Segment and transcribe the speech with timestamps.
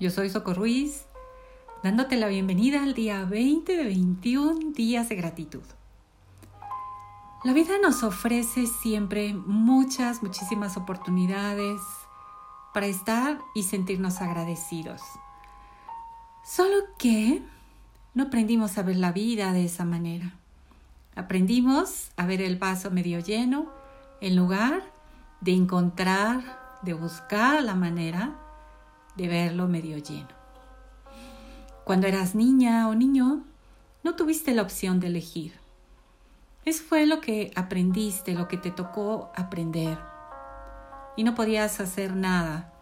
[0.00, 1.06] Yo soy Soco Ruiz,
[1.82, 5.64] dándote la bienvenida al día 20 de 21 días de gratitud.
[7.42, 11.80] La vida nos ofrece siempre muchas, muchísimas oportunidades
[12.72, 15.02] para estar y sentirnos agradecidos.
[16.44, 17.42] Solo que
[18.14, 20.32] no aprendimos a ver la vida de esa manera.
[21.16, 23.66] Aprendimos a ver el vaso medio lleno
[24.20, 24.80] en lugar
[25.40, 28.44] de encontrar, de buscar la manera
[29.18, 30.28] de verlo medio lleno.
[31.84, 33.44] Cuando eras niña o niño,
[34.04, 35.52] no tuviste la opción de elegir.
[36.64, 39.98] Eso fue lo que aprendiste, lo que te tocó aprender.
[41.16, 42.72] Y no podías hacer nada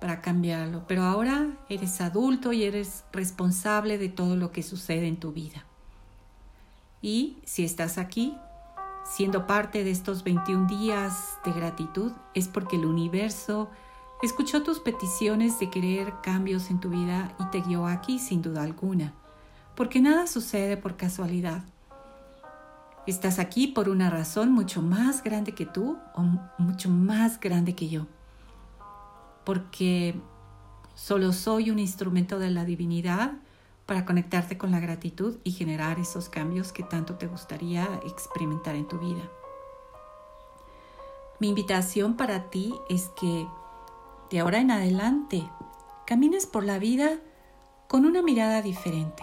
[0.00, 5.18] para cambiarlo, pero ahora eres adulto y eres responsable de todo lo que sucede en
[5.18, 5.66] tu vida.
[7.02, 8.34] Y si estás aquí,
[9.04, 13.68] siendo parte de estos 21 días de gratitud, es porque el universo
[14.24, 18.62] escuchó tus peticiones de querer cambios en tu vida y te guió aquí sin duda
[18.62, 19.12] alguna,
[19.74, 21.62] porque nada sucede por casualidad.
[23.06, 26.22] Estás aquí por una razón mucho más grande que tú o
[26.58, 28.06] mucho más grande que yo,
[29.44, 30.14] porque
[30.94, 33.32] solo soy un instrumento de la divinidad
[33.84, 38.88] para conectarte con la gratitud y generar esos cambios que tanto te gustaría experimentar en
[38.88, 39.28] tu vida.
[41.40, 43.46] Mi invitación para ti es que
[44.30, 45.48] de ahora en adelante
[46.06, 47.18] camines por la vida
[47.88, 49.22] con una mirada diferente,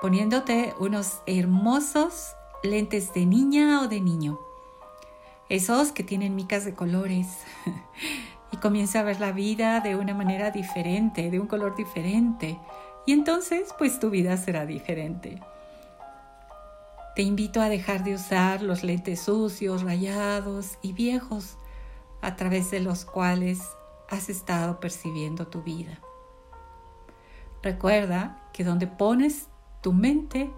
[0.00, 4.38] poniéndote unos hermosos lentes de niña o de niño,
[5.48, 7.38] esos que tienen micas de colores,
[8.52, 12.58] y comienza a ver la vida de una manera diferente, de un color diferente,
[13.06, 15.40] y entonces pues tu vida será diferente.
[17.16, 21.56] Te invito a dejar de usar los lentes sucios, rayados y viejos
[22.22, 23.60] a través de los cuales
[24.08, 26.00] has estado percibiendo tu vida.
[27.62, 29.48] Recuerda que donde pones
[29.82, 30.50] tu mente,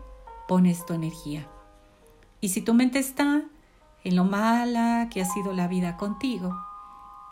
[0.46, 1.48] pones tu energía.
[2.40, 3.42] Y si tu mente está
[4.04, 6.54] en lo mala que ha sido la vida contigo,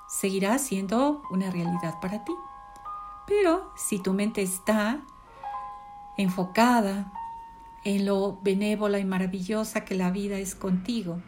[0.09, 2.33] seguirá siendo una realidad para ti.
[3.27, 5.01] Pero si tu mente está
[6.17, 7.13] enfocada
[7.85, 11.21] en lo benévola y maravillosa que la vida es contigo,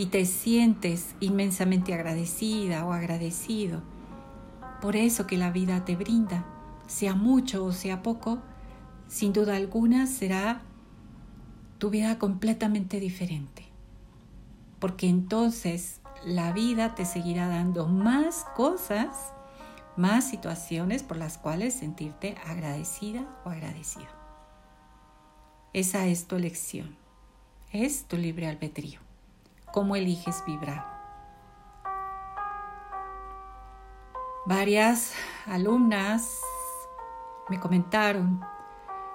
[0.00, 3.82] y te sientes inmensamente agradecida o agradecido
[4.80, 6.46] por eso que la vida te brinda,
[6.86, 8.38] sea mucho o sea poco,
[9.08, 10.62] sin duda alguna será
[11.76, 13.66] tu vida completamente diferente.
[14.78, 19.34] Porque entonces la vida te seguirá dando más cosas
[19.98, 24.08] más situaciones por las cuales sentirte agradecida o agradecido.
[25.74, 26.96] Esa es tu elección,
[27.70, 29.09] es tu libre albedrío.
[29.72, 30.84] ¿Cómo eliges vibrar?
[34.46, 35.12] Varias
[35.46, 36.40] alumnas
[37.48, 38.40] me comentaron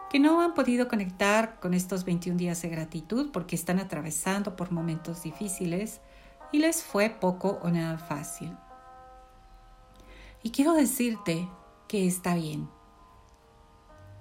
[0.10, 4.72] que no han podido conectar con estos 21 días de gratitud porque están atravesando por
[4.72, 6.00] momentos difíciles
[6.54, 8.56] y les fue poco o nada fácil.
[10.42, 11.50] Y quiero decirte
[11.90, 12.70] que está bien.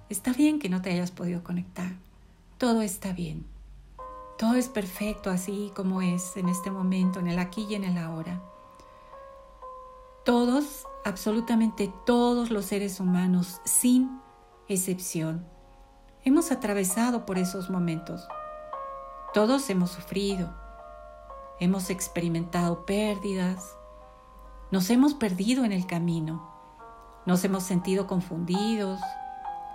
[0.09, 1.93] Está bien que no te hayas podido conectar.
[2.57, 3.54] Todo está bien.
[4.37, 7.97] Todo es perfecto así como es en este momento, en el aquí y en el
[7.97, 8.41] ahora.
[10.25, 14.19] Todos, absolutamente todos los seres humanos, sin
[14.67, 15.47] excepción,
[16.23, 18.27] hemos atravesado por esos momentos.
[19.33, 20.53] Todos hemos sufrido,
[21.59, 23.77] hemos experimentado pérdidas,
[24.71, 26.51] nos hemos perdido en el camino,
[27.25, 28.99] nos hemos sentido confundidos,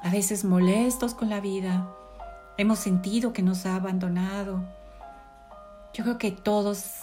[0.03, 1.95] a veces molestos con la vida,
[2.61, 4.63] hemos sentido que nos ha abandonado.
[5.95, 7.01] Yo creo que todos,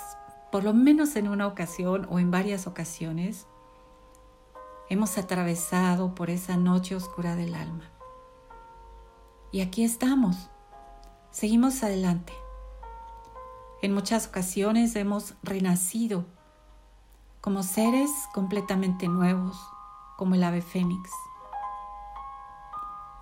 [0.51, 3.47] por lo menos en una ocasión o en varias ocasiones,
[4.87, 7.85] hemos atravesado por esa noche oscura del alma.
[9.51, 10.51] Y aquí estamos,
[11.31, 12.33] seguimos adelante.
[13.81, 16.25] En muchas ocasiones hemos renacido
[17.41, 19.57] como seres completamente nuevos,
[20.17, 21.09] como el ave fénix.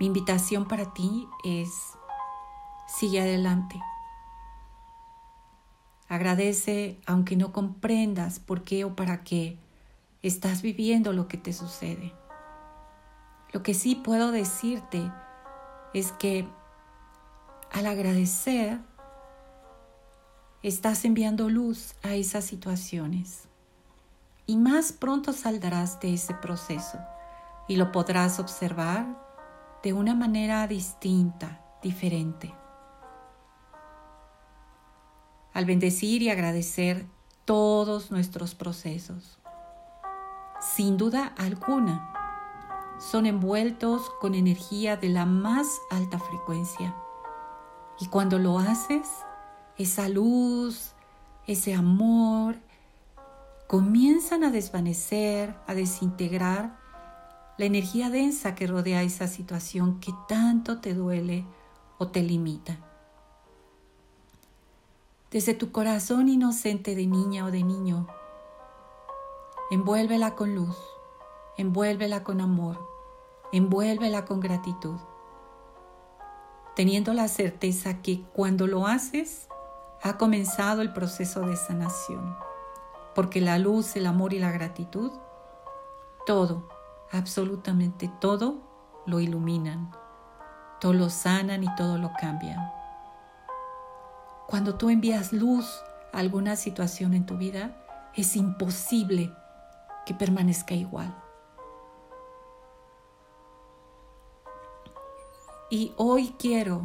[0.01, 1.98] Mi invitación para ti es,
[2.88, 3.80] sigue adelante.
[6.08, 9.58] Agradece aunque no comprendas por qué o para qué
[10.22, 12.14] estás viviendo lo que te sucede.
[13.52, 15.12] Lo que sí puedo decirte
[15.94, 16.48] es que
[17.72, 18.80] al agradecer,
[20.64, 23.50] estás enviando luz a esas situaciones
[24.46, 26.98] y más pronto saldrás de ese proceso
[27.68, 29.06] y lo podrás observar
[29.84, 32.54] de una manera distinta, diferente.
[35.56, 37.06] Al bendecir y agradecer
[37.46, 39.40] todos nuestros procesos,
[40.60, 42.12] sin duda alguna,
[43.00, 46.94] son envueltos con energía de la más alta frecuencia.
[48.02, 49.07] Y cuando lo haces,
[49.78, 50.92] esa luz,
[51.48, 52.58] ese amor,
[53.68, 56.78] comienzan a desvanecer, a desintegrar
[57.58, 61.46] la energía densa que rodea esa situación que tanto te duele
[61.98, 62.78] o te limita.
[65.31, 68.07] Desde tu corazón inocente de niña o de niño,
[69.72, 70.77] envuélvela con luz,
[71.57, 72.80] envuélvela con amor,
[73.51, 75.00] envuélvela con gratitud,
[76.75, 79.48] teniendo la certeza que cuando lo haces,
[80.04, 82.38] ha comenzado el proceso de sanación,
[83.16, 85.12] porque la luz, el amor y la gratitud,
[86.27, 86.69] todo,
[87.12, 88.60] absolutamente todo,
[89.07, 89.92] lo iluminan,
[90.80, 92.85] todo lo sanan y todo lo cambian.
[94.47, 95.81] Cuando tú envías luz
[96.13, 97.75] a alguna situación en tu vida,
[98.13, 99.33] es imposible
[100.06, 101.13] que permanezca igual.
[105.69, 106.83] Y hoy quiero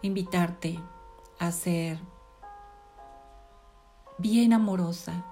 [0.00, 0.80] invitarte
[1.38, 2.00] a ser
[4.16, 5.24] bien amorosa,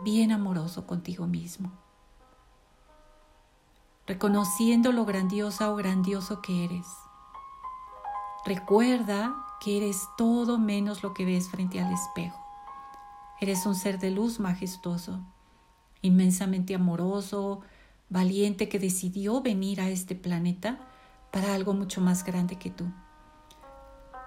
[0.00, 1.72] bien amoroso contigo mismo,
[4.06, 6.86] reconociendo lo grandiosa o grandioso que eres.
[8.44, 12.40] Recuerda que eres todo menos lo que ves frente al espejo.
[13.40, 15.20] Eres un ser de luz majestuoso,
[16.02, 17.60] inmensamente amoroso,
[18.08, 20.78] valiente que decidió venir a este planeta
[21.30, 22.86] para algo mucho más grande que tú.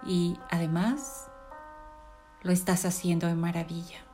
[0.06, 1.28] Y además,
[2.44, 4.06] lo estás haciendo de maravilla.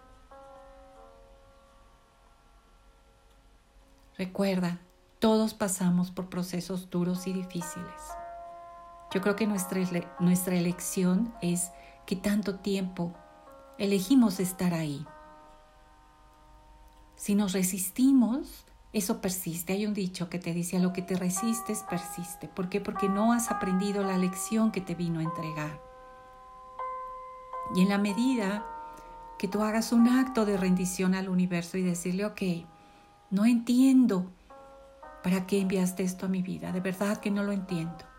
[4.18, 4.80] Recuerda,
[5.20, 8.02] todos pasamos por procesos duros y difíciles.
[9.16, 9.80] Yo creo que nuestra,
[10.20, 11.72] nuestra elección es
[12.06, 13.14] que tanto tiempo
[13.78, 15.08] elegimos estar ahí.
[17.16, 19.72] Si nos resistimos, eso persiste.
[19.72, 22.50] Hay un dicho que te dice a lo que te resistes persiste.
[22.50, 22.82] ¿Por qué?
[22.82, 25.82] Porque no has aprendido la lección que te vino a entregar.
[27.74, 28.66] Y en la medida
[29.40, 32.42] que tú hagas un acto de rendición al universo y decirle, ok,
[33.30, 34.30] no entiendo
[35.24, 38.15] para qué enviaste esto a mi vida, de verdad que no lo entiendo.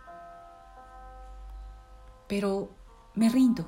[2.29, 2.71] Pero
[3.15, 3.67] me rindo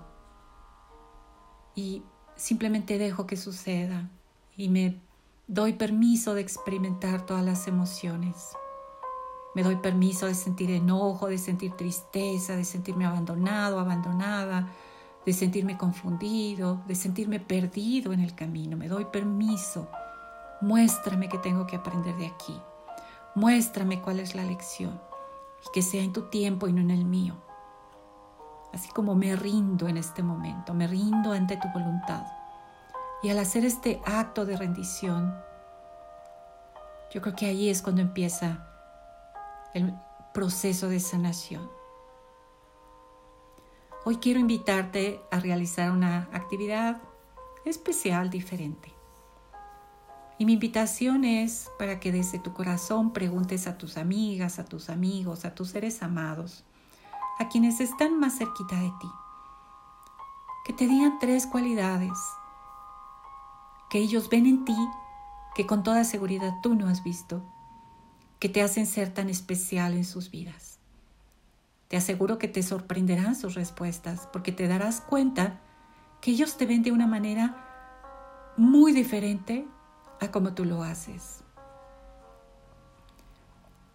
[1.75, 2.03] y
[2.37, 4.11] simplemente dejo que suceda
[4.57, 5.01] y me
[5.47, 8.51] doy permiso de experimentar todas las emociones.
[9.55, 14.69] Me doy permiso de sentir enojo, de sentir tristeza, de sentirme abandonado, abandonada,
[15.25, 18.77] de sentirme confundido, de sentirme perdido en el camino.
[18.77, 19.89] Me doy permiso.
[20.61, 22.61] Muéstrame que tengo que aprender de aquí.
[23.35, 25.01] Muéstrame cuál es la lección
[25.67, 27.37] y que sea en tu tiempo y no en el mío.
[28.73, 32.27] Así como me rindo en este momento, me rindo ante tu voluntad.
[33.23, 35.35] Y al hacer este acto de rendición,
[37.13, 38.67] yo creo que ahí es cuando empieza
[39.75, 39.95] el
[40.33, 41.69] proceso de sanación.
[44.05, 47.01] Hoy quiero invitarte a realizar una actividad
[47.65, 48.93] especial, diferente.
[50.39, 54.89] Y mi invitación es para que desde tu corazón preguntes a tus amigas, a tus
[54.89, 56.65] amigos, a tus seres amados,
[57.39, 59.09] a quienes están más cerquita de ti,
[60.65, 62.19] que te digan tres cualidades
[63.91, 64.77] que ellos ven en ti
[65.55, 67.43] que con toda seguridad tú no has visto,
[68.39, 70.79] que te hacen ser tan especial en sus vidas.
[71.89, 75.61] Te aseguro que te sorprenderán sus respuestas porque te darás cuenta
[76.21, 79.67] que ellos te ven de una manera muy diferente
[80.21, 81.43] a como tú lo haces.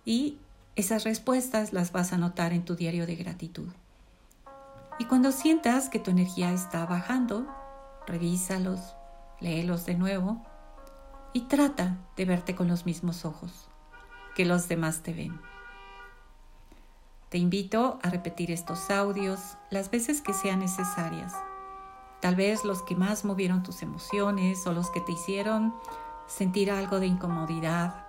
[0.03, 0.39] Y
[0.75, 3.70] esas respuestas las vas a notar en tu diario de gratitud.
[5.00, 7.48] Y cuando sientas que tu energía está bajando,
[8.08, 8.96] revísalos,
[9.39, 10.42] léelos de nuevo
[11.34, 13.70] y trata de verte con los mismos ojos
[14.36, 15.39] que los demás te ven.
[17.30, 21.34] Te invito a repetir estos audios las veces que sean necesarias.
[22.22, 25.74] Tal vez los que más movieron tus emociones o los que te hicieron
[26.27, 28.02] sentir algo de incomodidad.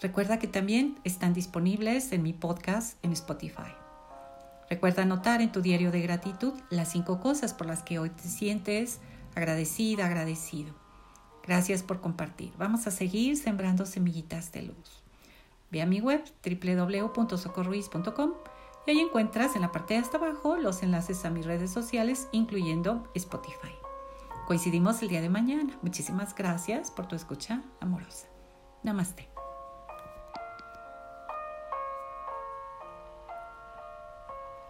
[0.00, 3.72] Recuerda que también están disponibles en mi podcast en Spotify.
[4.68, 8.24] Recuerda anotar en tu diario de gratitud las cinco cosas por las que hoy te
[8.24, 9.00] sientes
[9.34, 10.74] agradecida, agradecido.
[11.46, 12.52] Gracias por compartir.
[12.58, 15.02] Vamos a seguir sembrando semillitas de luz.
[15.70, 18.32] Ve a mi web www.socorruiz.com
[18.86, 22.28] y ahí encuentras en la parte de hasta abajo los enlaces a mis redes sociales,
[22.32, 23.74] incluyendo Spotify.
[24.46, 25.76] Coincidimos el día de mañana.
[25.82, 28.28] Muchísimas gracias por tu escucha amorosa.
[28.82, 29.35] Namaste.